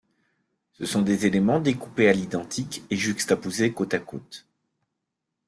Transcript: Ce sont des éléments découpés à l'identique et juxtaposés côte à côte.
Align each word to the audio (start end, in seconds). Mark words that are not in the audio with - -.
Ce 0.71 0.83
sont 0.87 1.03
des 1.03 1.27
éléments 1.27 1.59
découpés 1.59 2.09
à 2.09 2.13
l'identique 2.13 2.81
et 2.89 2.95
juxtaposés 2.97 3.71
côte 3.71 3.93
à 3.93 3.99
côte. 3.99 4.47